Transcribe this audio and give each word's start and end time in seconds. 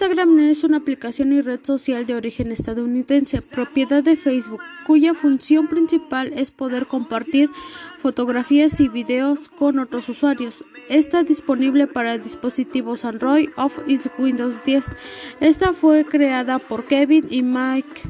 Instagram 0.00 0.38
es 0.38 0.64
una 0.64 0.78
aplicación 0.78 1.30
y 1.34 1.42
red 1.42 1.60
social 1.62 2.06
de 2.06 2.14
origen 2.14 2.52
estadounidense, 2.52 3.42
propiedad 3.42 4.02
de 4.02 4.16
Facebook, 4.16 4.62
cuya 4.86 5.12
función 5.12 5.68
principal 5.68 6.32
es 6.34 6.50
poder 6.52 6.86
compartir 6.86 7.50
fotografías 7.98 8.80
y 8.80 8.88
videos 8.88 9.50
con 9.50 9.78
otros 9.78 10.08
usuarios. 10.08 10.64
Está 10.88 11.22
disponible 11.22 11.86
para 11.86 12.16
dispositivos 12.16 13.04
Android 13.04 13.50
of 13.56 13.78
Windows 14.18 14.64
10. 14.64 14.86
Esta 15.40 15.74
fue 15.74 16.06
creada 16.06 16.58
por 16.58 16.86
Kevin 16.86 17.26
y 17.28 17.42
Mike 17.42 18.00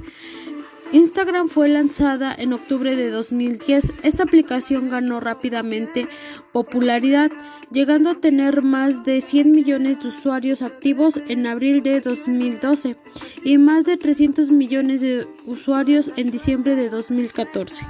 Instagram 0.92 1.48
fue 1.48 1.68
lanzada 1.68 2.34
en 2.36 2.52
octubre 2.52 2.96
de 2.96 3.10
2010. 3.10 3.92
Esta 4.02 4.24
aplicación 4.24 4.90
ganó 4.90 5.20
rápidamente 5.20 6.08
popularidad, 6.52 7.30
llegando 7.70 8.10
a 8.10 8.20
tener 8.20 8.62
más 8.62 9.04
de 9.04 9.20
100 9.20 9.52
millones 9.52 10.00
de 10.00 10.08
usuarios 10.08 10.62
activos 10.62 11.20
en 11.28 11.46
abril 11.46 11.84
de 11.84 12.00
2012 12.00 12.96
y 13.44 13.58
más 13.58 13.84
de 13.84 13.98
300 13.98 14.50
millones 14.50 15.00
de 15.00 15.28
usuarios 15.46 16.10
en 16.16 16.32
diciembre 16.32 16.74
de 16.74 16.88
2014. 16.88 17.86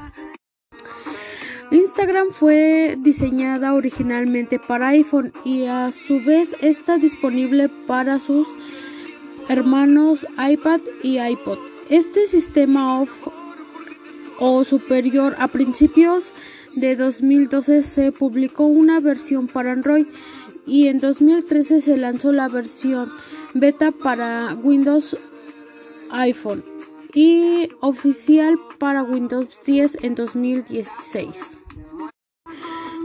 Instagram 1.71 2.33
fue 2.33 2.99
diseñada 2.99 3.73
originalmente 3.73 4.59
para 4.59 4.89
iPhone 4.89 5.33
y 5.45 5.67
a 5.67 5.91
su 5.91 6.23
vez 6.23 6.55
está 6.61 6.99
disponible 6.99 7.71
para 7.87 8.19
sus 8.19 8.47
hermanos 9.49 10.27
iPad 10.37 10.81
y 11.03 11.19
iPod. 11.19 11.70
Este 11.91 12.29
sistema 12.29 13.05
o 14.39 14.63
superior 14.63 15.35
a 15.41 15.49
principios 15.49 16.35
de 16.77 16.95
2012 16.95 17.83
se 17.83 18.13
publicó 18.13 18.67
una 18.67 19.01
versión 19.01 19.49
para 19.49 19.73
Android 19.73 20.07
y 20.65 20.87
en 20.87 21.01
2013 21.01 21.81
se 21.81 21.97
lanzó 21.97 22.31
la 22.31 22.49
versión 22.49 23.11
beta 23.55 23.91
para 23.91 24.55
Windows 24.63 25.17
iPhone 26.13 26.63
y 27.13 27.69
oficial 27.81 28.55
para 28.79 29.03
Windows 29.03 29.49
10 29.67 29.99
en 30.03 30.15
2016. 30.15 31.59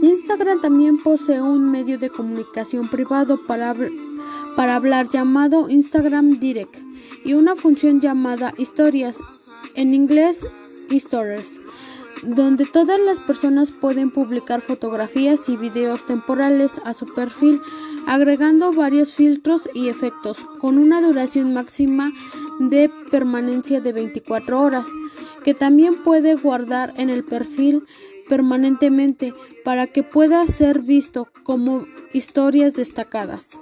Instagram 0.00 0.60
también 0.60 1.02
posee 1.02 1.42
un 1.42 1.72
medio 1.72 1.98
de 1.98 2.08
comunicación 2.08 2.88
privado 2.88 3.36
para, 3.48 3.74
para 4.54 4.76
hablar 4.76 5.08
llamado 5.08 5.68
Instagram 5.68 6.38
Direct 6.38 6.85
y 7.26 7.34
una 7.34 7.56
función 7.56 8.00
llamada 8.00 8.54
historias, 8.56 9.18
en 9.74 9.94
inglés 9.94 10.46
stories, 10.90 11.60
donde 12.22 12.66
todas 12.66 13.00
las 13.00 13.20
personas 13.20 13.72
pueden 13.72 14.12
publicar 14.12 14.60
fotografías 14.60 15.48
y 15.48 15.56
videos 15.56 16.06
temporales 16.06 16.80
a 16.84 16.94
su 16.94 17.06
perfil, 17.06 17.60
agregando 18.06 18.72
varios 18.72 19.14
filtros 19.14 19.68
y 19.74 19.88
efectos, 19.88 20.38
con 20.60 20.78
una 20.78 21.02
duración 21.02 21.52
máxima 21.52 22.12
de 22.60 22.88
permanencia 23.10 23.80
de 23.80 23.92
24 23.92 24.60
horas, 24.60 24.86
que 25.42 25.52
también 25.52 25.96
puede 26.04 26.36
guardar 26.36 26.94
en 26.96 27.10
el 27.10 27.24
perfil 27.24 27.84
permanentemente 28.28 29.34
para 29.64 29.88
que 29.88 30.04
pueda 30.04 30.46
ser 30.46 30.80
visto 30.80 31.28
como 31.42 31.86
historias 32.12 32.74
destacadas. 32.74 33.60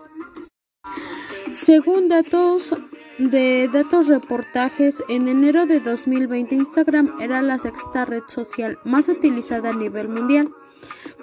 Según 1.53 2.09
datos 2.09 2.75
de 3.19 3.69
datos 3.73 4.09
reportajes, 4.09 5.03
en 5.09 5.29
enero 5.29 5.67
de 5.67 5.81
2020 5.81 6.55
Instagram 6.57 7.15
era 7.21 7.43
la 7.43 7.59
sexta 7.59 8.05
red 8.05 8.23
social 8.27 8.79
más 8.85 9.09
utilizada 9.09 9.71
a 9.71 9.75
nivel 9.75 10.09
mundial, 10.09 10.49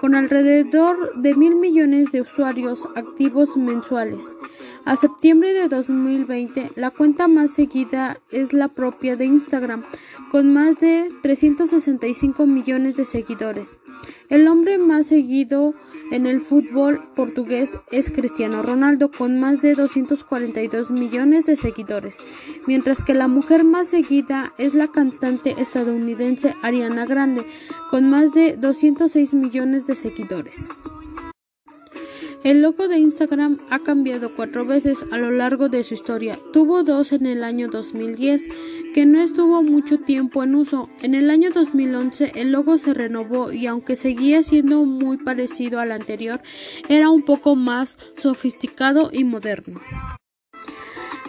con 0.00 0.14
alrededor 0.14 1.20
de 1.20 1.34
mil 1.34 1.56
millones 1.56 2.10
de 2.10 2.22
usuarios 2.22 2.88
activos 2.96 3.56
mensuales. 3.56 4.30
A 4.84 4.96
septiembre 4.96 5.52
de 5.52 5.68
2020, 5.68 6.72
la 6.76 6.90
cuenta 6.90 7.28
más 7.28 7.52
seguida 7.52 8.18
es 8.30 8.52
la 8.52 8.68
propia 8.68 9.16
de 9.16 9.26
Instagram, 9.26 9.84
con 10.30 10.52
más 10.52 10.80
de 10.80 11.08
365 11.22 12.46
millones 12.46 12.96
de 12.96 13.04
seguidores. 13.04 13.78
El 14.28 14.48
hombre 14.48 14.78
más 14.78 15.08
seguido 15.08 15.74
en 16.12 16.26
el 16.26 16.42
fútbol 16.42 17.00
portugués 17.16 17.78
es 17.90 18.10
Cristiano 18.10 18.62
Ronaldo 18.62 19.10
con 19.10 19.40
más 19.40 19.62
de 19.62 19.74
242 19.74 20.90
millones 20.90 21.46
de 21.46 21.56
seguidores, 21.56 22.22
mientras 22.66 23.02
que 23.02 23.14
la 23.14 23.28
mujer 23.28 23.64
más 23.64 23.88
seguida 23.88 24.52
es 24.58 24.74
la 24.74 24.88
cantante 24.88 25.54
estadounidense 25.58 26.54
Ariana 26.62 27.06
Grande 27.06 27.46
con 27.90 28.10
más 28.10 28.34
de 28.34 28.56
206 28.58 29.32
millones 29.32 29.86
de 29.86 29.94
seguidores. 29.94 30.68
El 32.44 32.60
logo 32.60 32.88
de 32.88 32.98
Instagram 32.98 33.56
ha 33.70 33.78
cambiado 33.78 34.34
cuatro 34.34 34.64
veces 34.64 35.04
a 35.12 35.18
lo 35.18 35.30
largo 35.30 35.68
de 35.68 35.84
su 35.84 35.94
historia. 35.94 36.36
Tuvo 36.52 36.82
dos 36.82 37.12
en 37.12 37.26
el 37.26 37.44
año 37.44 37.68
2010, 37.68 38.48
que 38.92 39.06
no 39.06 39.20
estuvo 39.20 39.62
mucho 39.62 39.98
tiempo 39.98 40.42
en 40.42 40.56
uso. 40.56 40.90
En 41.02 41.14
el 41.14 41.30
año 41.30 41.50
2011 41.50 42.32
el 42.34 42.50
logo 42.50 42.78
se 42.78 42.94
renovó 42.94 43.52
y 43.52 43.68
aunque 43.68 43.94
seguía 43.94 44.42
siendo 44.42 44.84
muy 44.84 45.18
parecido 45.18 45.78
al 45.78 45.92
anterior, 45.92 46.40
era 46.88 47.10
un 47.10 47.22
poco 47.22 47.54
más 47.54 47.96
sofisticado 48.20 49.10
y 49.12 49.22
moderno. 49.22 49.80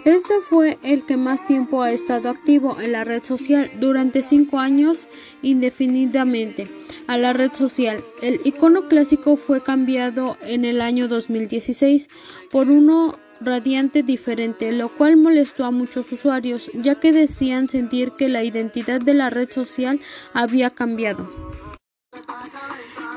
Este 0.06 0.34
fue 0.42 0.78
el 0.84 1.06
que 1.06 1.16
más 1.16 1.48
tiempo 1.48 1.82
ha 1.82 1.92
estado 1.92 2.30
activo 2.30 2.78
en 2.82 2.92
la 2.92 3.06
red 3.06 3.24
social, 3.24 3.72
durante 3.80 4.22
cinco 4.22 4.60
años 4.60 5.08
indefinidamente. 5.42 6.68
A 7.08 7.18
la 7.18 7.32
red 7.32 7.54
social, 7.54 8.04
el 8.22 8.42
icono 8.44 8.90
clásico 8.90 9.38
fue 9.38 9.64
cambiado 9.64 10.38
en 10.42 10.66
el 10.66 10.82
año 10.82 11.08
2016 11.08 12.10
por 12.52 12.70
uno 12.70 13.18
radiante 13.40 14.04
diferente, 14.04 14.74
lo 14.74 14.90
cual 14.90 15.16
molestó 15.16 15.64
a 15.64 15.72
muchos 15.72 16.12
usuarios, 16.12 16.70
ya 16.74 16.96
que 16.96 17.14
decían 17.14 17.70
sentir 17.70 18.12
que 18.12 18.28
la 18.28 18.44
identidad 18.44 19.00
de 19.00 19.14
la 19.14 19.30
red 19.30 19.50
social 19.50 20.02
había 20.34 20.70
cambiado. 20.70 21.30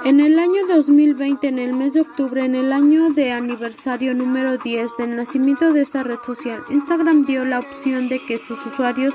En 0.06 0.21
el 0.21 0.39
año 0.39 0.69
2020, 0.69 1.49
en 1.49 1.59
el 1.59 1.72
mes 1.72 1.94
de 1.94 2.03
octubre, 2.03 2.44
en 2.44 2.55
el 2.55 2.72
año 2.72 3.11
de 3.11 3.33
aniversario 3.33 4.15
número 4.15 4.56
10 4.56 4.97
del 4.99 5.17
nacimiento 5.17 5.72
de 5.72 5.81
esta 5.81 6.05
red 6.05 6.21
social, 6.25 6.62
Instagram 6.71 7.27
dio 7.27 7.44
la 7.44 7.59
opción 7.59 8.09
de 8.09 8.25
que 8.25 8.39
sus 8.39 8.65
usuarios 8.65 9.15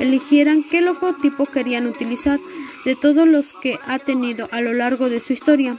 eligieran 0.00 0.64
qué 0.68 0.80
logotipo 0.80 1.46
querían 1.46 1.86
utilizar 1.86 2.40
de 2.84 2.96
todos 2.96 3.28
los 3.28 3.52
que 3.52 3.78
ha 3.86 4.00
tenido 4.00 4.48
a 4.50 4.60
lo 4.62 4.72
largo 4.72 5.08
de 5.08 5.20
su 5.20 5.32
historia, 5.32 5.78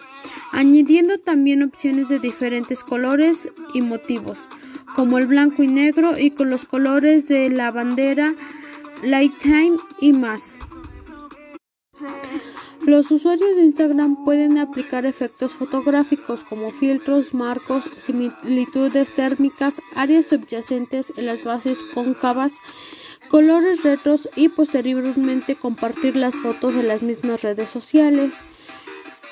añadiendo 0.54 1.18
también 1.18 1.62
opciones 1.62 2.08
de 2.08 2.20
diferentes 2.20 2.86
colores 2.86 3.50
y 3.74 3.82
motivos, 3.82 4.38
como 4.96 5.18
el 5.18 5.26
blanco 5.26 5.62
y 5.64 5.68
negro 5.68 6.18
y 6.18 6.32
con 6.32 6.50
los 6.50 6.64
colores 6.64 7.28
de 7.28 7.50
la 7.50 7.70
bandera, 7.72 8.34
Lighttime 9.04 9.76
y 10.00 10.14
más. 10.14 10.58
Los 12.86 13.12
usuarios 13.12 13.56
de 13.56 13.64
Instagram 13.64 14.26
pueden 14.26 14.58
aplicar 14.58 15.06
efectos 15.06 15.54
fotográficos 15.54 16.44
como 16.44 16.72
filtros, 16.72 17.34
marcos, 17.34 17.90
similitudes 17.96 19.14
térmicas, 19.14 19.82
áreas 19.96 20.26
subyacentes 20.26 21.14
en 21.16 21.28
las 21.28 21.46
bases 21.46 21.82
cóncavas, 21.94 22.56
colores 23.30 23.84
retros 23.84 24.28
y 24.36 24.50
posteriormente 24.50 25.56
compartir 25.56 26.18
las 26.18 26.36
fotos 26.36 26.76
en 26.76 26.90
las 26.90 27.04
mismas 27.04 27.42
redes 27.42 27.70
sociales 27.70 28.36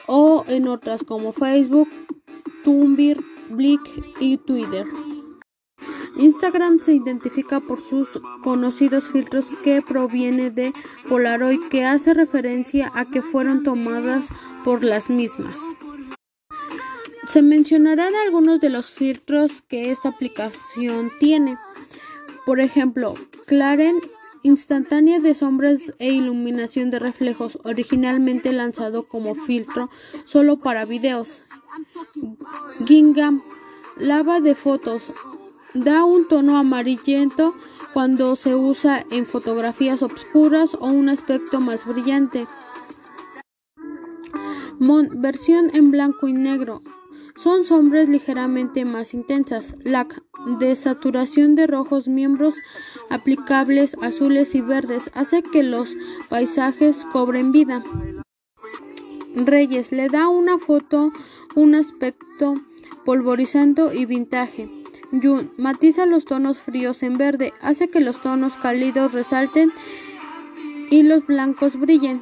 o 0.08 0.46
en 0.48 0.70
otras 0.70 1.04
como 1.04 1.34
Facebook, 1.34 1.90
Tumblr, 2.64 3.22
Blick 3.50 3.82
y 4.22 4.38
Twitter. 4.38 4.86
Instagram 6.18 6.80
se 6.80 6.94
identifica 6.94 7.60
por 7.60 7.80
sus 7.82 8.22
conocidos 8.42 9.10
filtros 9.10 9.50
que 9.64 9.82
proviene 9.82 10.50
de 10.50 10.74
Polaroid 11.08 11.62
que 11.70 11.86
hace 11.86 12.14
referencia 12.14 12.92
a 12.94 13.06
que 13.06 13.22
fueron 13.22 13.64
tomadas 13.64 14.30
por 14.64 14.84
las 14.84 15.10
mismas. 15.10 15.76
Se 17.28 17.42
mencionarán 17.42 18.14
algunos 18.16 18.60
de 18.60 18.70
los 18.70 18.92
filtros 18.92 19.62
que 19.62 19.92
esta 19.92 20.10
aplicación 20.10 21.12
tiene. 21.20 21.58
Por 22.46 22.60
ejemplo, 22.60 23.16
Claren 23.46 24.00
instantánea 24.44 25.20
de 25.20 25.36
sombras 25.36 25.94
e 26.00 26.12
iluminación 26.12 26.90
de 26.90 27.00
reflejos, 27.00 27.60
originalmente 27.64 28.52
lanzado 28.52 29.04
como 29.04 29.36
filtro 29.36 29.90
solo 30.26 30.58
para 30.58 30.86
videos. 30.86 31.44
Gingham, 32.86 33.44
lava 33.98 34.40
de 34.40 34.56
fotos, 34.56 35.12
Da 35.74 36.04
un 36.04 36.28
tono 36.28 36.58
amarillento 36.58 37.56
cuando 37.94 38.36
se 38.36 38.56
usa 38.56 39.06
en 39.10 39.26
fotografías 39.26 40.04
oscuras 40.04 40.76
o 40.76 40.88
un 40.88 41.08
aspecto 41.08 41.62
más 41.62 41.86
brillante. 41.86 42.48
Versión 45.14 45.70
en 45.74 45.92
blanco 45.92 46.28
y 46.28 46.34
negro. 46.34 46.82
Son 47.36 47.64
sombras 47.64 48.10
ligeramente 48.10 48.84
más 48.84 49.14
intensas. 49.14 49.76
LAC 49.84 50.22
de 50.60 50.76
saturación 50.76 51.56
de 51.56 51.68
rojos 51.68 52.08
miembros 52.08 52.56
aplicables 53.10 53.96
azules 54.02 54.56
y 54.56 54.62
verdes 54.62 55.12
hace 55.14 55.44
que 55.44 55.64
los 55.64 55.96
paisajes 56.30 57.06
cobren 57.06 57.52
vida. 57.52 57.84
Reyes 59.36 59.92
le 59.92 60.10
da 60.10 60.28
una 60.28 60.58
foto 60.58 61.12
un 61.56 61.76
aspecto 61.76 62.56
polvorizante 63.06 63.84
y 63.94 64.06
vintage. 64.06 64.81
Yun 65.12 65.52
matiza 65.58 66.06
los 66.06 66.26
tonos 66.26 66.60
fríos 66.60 67.04
en 67.04 67.18
verde, 67.18 67.54
hace 67.62 67.90
que 67.90 68.00
los 68.00 68.22
tonos 68.22 68.56
cálidos 68.56 69.14
resalten 69.14 69.72
y 70.90 71.04
los 71.04 71.26
blancos 71.26 71.78
brillen. 71.78 72.22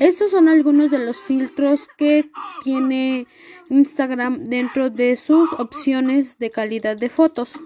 Estos 0.00 0.30
son 0.30 0.48
algunos 0.48 0.90
de 0.90 0.98
los 0.98 1.20
filtros 1.20 1.88
que 1.96 2.30
tiene 2.64 3.26
Instagram 3.68 4.40
dentro 4.40 4.90
de 4.90 5.16
sus 5.16 5.52
opciones 5.52 6.38
de 6.38 6.50
calidad 6.50 6.96
de 6.96 7.08
fotos. 7.08 7.60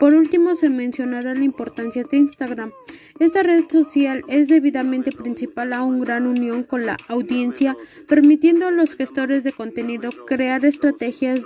Por 0.00 0.14
último, 0.14 0.54
se 0.54 0.70
mencionará 0.70 1.34
la 1.34 1.44
importancia 1.44 2.04
de 2.04 2.16
Instagram. 2.16 2.72
Esta 3.18 3.42
red 3.42 3.64
social 3.68 4.24
es 4.28 4.48
debidamente 4.48 5.10
principal 5.12 5.72
a 5.72 5.82
una 5.82 6.04
gran 6.04 6.26
unión 6.26 6.62
con 6.62 6.86
la 6.86 6.96
audiencia, 7.08 7.76
permitiendo 8.06 8.66
a 8.66 8.70
los 8.70 8.94
gestores 8.94 9.44
de 9.44 9.52
contenido 9.52 10.10
crear 10.26 10.64
estrategias 10.64 11.42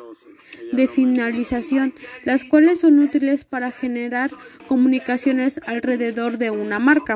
de 0.73 0.89
finalización, 0.89 1.95
las 2.25 2.45
cuales 2.45 2.81
son 2.81 2.99
útiles 2.99 3.45
para 3.45 3.71
generar 3.71 4.31
comunicaciones 4.67 5.61
alrededor 5.67 6.39
de 6.39 6.51
una 6.51 6.79
marca. 6.79 7.15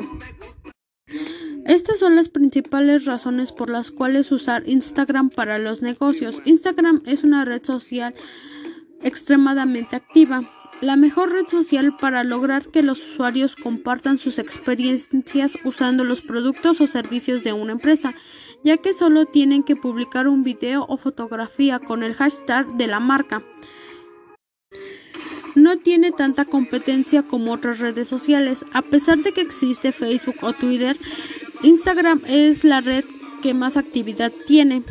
Estas 1.65 1.99
son 1.99 2.15
las 2.15 2.29
principales 2.29 3.05
razones 3.05 3.51
por 3.51 3.69
las 3.69 3.91
cuales 3.91 4.31
usar 4.31 4.63
Instagram 4.67 5.29
para 5.29 5.57
los 5.57 5.81
negocios. 5.81 6.41
Instagram 6.45 7.01
es 7.05 7.23
una 7.23 7.43
red 7.43 7.63
social 7.63 8.15
extremadamente 9.03 9.97
activa 9.97 10.41
la 10.81 10.95
mejor 10.95 11.31
red 11.31 11.47
social 11.47 11.95
para 11.99 12.23
lograr 12.23 12.67
que 12.67 12.83
los 12.83 12.99
usuarios 12.99 13.55
compartan 13.55 14.19
sus 14.19 14.37
experiencias 14.37 15.57
usando 15.63 16.03
los 16.03 16.21
productos 16.21 16.81
o 16.81 16.87
servicios 16.87 17.43
de 17.43 17.53
una 17.53 17.71
empresa, 17.71 18.13
ya 18.63 18.77
que 18.77 18.93
solo 18.93 19.25
tienen 19.25 19.63
que 19.63 19.75
publicar 19.75 20.27
un 20.27 20.43
video 20.43 20.85
o 20.87 20.97
fotografía 20.97 21.79
con 21.79 22.03
el 22.03 22.13
hashtag 22.13 22.67
de 22.77 22.87
la 22.87 22.99
marca. 22.99 23.41
No 25.55 25.77
tiene 25.77 26.11
tanta 26.11 26.45
competencia 26.45 27.23
como 27.23 27.53
otras 27.53 27.79
redes 27.79 28.07
sociales, 28.07 28.65
a 28.73 28.81
pesar 28.83 29.19
de 29.19 29.31
que 29.31 29.41
existe 29.41 29.91
Facebook 29.91 30.35
o 30.41 30.53
Twitter, 30.53 30.95
Instagram 31.63 32.21
es 32.27 32.63
la 32.63 32.81
red 32.81 33.03
que 33.41 33.53
más 33.53 33.77
actividad 33.77 34.31
tiene. 34.45 34.83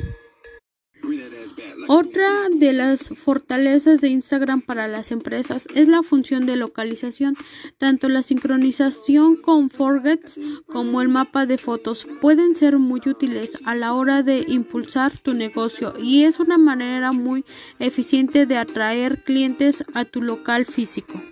Otra 1.89 2.49
de 2.53 2.73
las 2.73 3.11
fortalezas 3.11 4.01
de 4.01 4.09
Instagram 4.09 4.61
para 4.61 4.89
las 4.89 5.13
empresas 5.13 5.69
es 5.73 5.87
la 5.87 6.03
función 6.03 6.45
de 6.45 6.57
localización. 6.57 7.37
Tanto 7.79 8.09
la 8.09 8.23
sincronización 8.23 9.37
con 9.37 9.71
Forgets 9.71 10.41
como 10.67 11.01
el 11.01 11.09
mapa 11.09 11.47
de 11.47 11.59
fotos 11.59 12.05
pueden 12.21 12.57
ser 12.57 12.79
muy 12.79 13.01
útiles 13.07 13.59
a 13.65 13.77
la 13.77 13.93
hora 13.93 14.25
de 14.25 14.45
impulsar 14.49 15.17
tu 15.17 15.35
negocio 15.35 15.95
y 15.97 16.25
es 16.25 16.41
una 16.41 16.59
manera 16.59 17.13
muy 17.13 17.45
eficiente 17.79 18.47
de 18.47 18.57
atraer 18.57 19.23
clientes 19.23 19.85
a 19.95 20.05
tu 20.05 20.23
local 20.23 20.67
físico. 20.67 21.23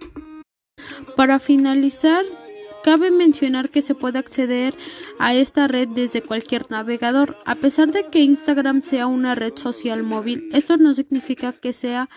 Para 1.17 1.41
finalizar, 1.41 2.25
Cabe 2.85 3.11
mencionar 3.11 3.71
que 3.71 3.81
se 3.81 3.95
puede 3.95 4.19
acceder 4.19 4.75
a 5.19 5.33
esta 5.33 5.67
red 5.67 5.89
desde 5.89 6.21
cualquier 6.21 6.71
navegador. 6.71 7.35
A 7.47 7.55
pesar 7.55 7.91
de 7.91 8.05
que 8.11 8.21
Instagram 8.21 8.83
sea 8.83 9.07
una 9.07 9.35
red 9.35 9.55
social 9.57 10.03
móvil, 10.03 10.51
esto 10.53 10.77
no 10.77 10.93
significa 10.93 11.55
que 11.55 11.73
sea 11.73 12.11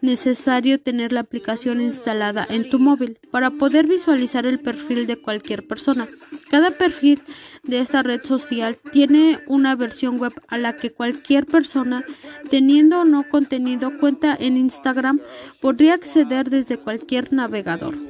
necesario 0.00 0.80
tener 0.80 1.12
la 1.12 1.20
aplicación 1.20 1.80
instalada 1.80 2.44
en 2.50 2.68
tu 2.68 2.80
móvil 2.80 3.18
para 3.30 3.50
poder 3.50 3.86
visualizar 3.86 4.46
el 4.46 4.58
perfil 4.58 5.06
de 5.06 5.16
cualquier 5.16 5.64
persona. 5.64 6.08
Cada 6.50 6.72
perfil 6.72 7.20
de 7.62 7.78
esta 7.78 8.02
red 8.02 8.20
social 8.24 8.76
tiene 8.92 9.38
una 9.46 9.76
versión 9.76 10.18
web 10.18 10.32
a 10.48 10.58
la 10.58 10.74
que 10.74 10.90
cualquier 10.90 11.46
persona, 11.46 12.02
teniendo 12.50 13.02
o 13.02 13.04
no 13.04 13.22
contenido 13.22 13.92
cuenta 14.00 14.36
en 14.38 14.56
Instagram, 14.56 15.20
podría 15.60 15.94
acceder 15.94 16.50
desde 16.50 16.78
cualquier 16.78 17.32
navegador. 17.32 18.09